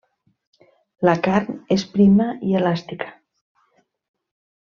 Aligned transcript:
La 1.07 1.13
carn 1.27 1.59
és 1.75 1.83
prima 1.97 2.27
i 2.51 2.57
elàstica. 2.61 3.11